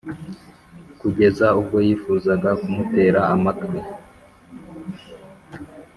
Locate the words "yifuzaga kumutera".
1.87-3.19